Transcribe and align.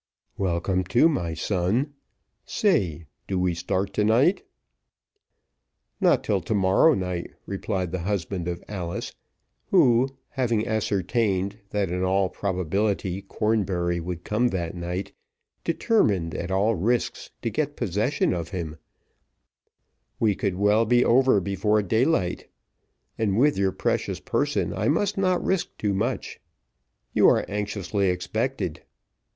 "Welcome, 0.39 0.83
too, 0.83 1.07
my 1.07 1.35
son. 1.35 1.93
Say, 2.43 3.05
do 3.27 3.37
we 3.37 3.53
start 3.53 3.93
to 3.93 4.03
night?" 4.03 4.43
"Not 5.99 6.23
till 6.23 6.41
to 6.41 6.55
morrow 6.55 6.95
night," 6.95 7.29
replied 7.45 7.91
the 7.91 7.99
husband 7.99 8.47
of 8.47 8.63
Alice, 8.67 9.13
who 9.69 10.09
having 10.29 10.65
ascertained 10.67 11.59
that 11.69 11.91
in 11.91 12.01
all 12.03 12.29
probability 12.29 13.21
Cornbury 13.21 13.99
would 13.99 14.23
come 14.23 14.47
that 14.47 14.73
night, 14.73 15.11
determined, 15.63 16.33
at 16.33 16.49
all 16.49 16.73
risks, 16.73 17.29
to 17.43 17.51
get 17.51 17.75
possession 17.75 18.33
of 18.33 18.49
him: 18.49 18.79
"we 20.19 20.33
could 20.33 20.55
well 20.55 20.83
be 20.83 21.05
over 21.05 21.39
before 21.39 21.83
daylight, 21.83 22.47
and 23.19 23.37
with 23.37 23.55
your 23.55 23.71
precious 23.71 24.19
person, 24.19 24.73
I 24.73 24.87
must 24.87 25.15
not 25.15 25.45
risk 25.45 25.77
too 25.77 25.93
much. 25.93 26.39
You 27.13 27.29
are 27.29 27.45
anxiously 27.47 28.09
expected." 28.09 28.81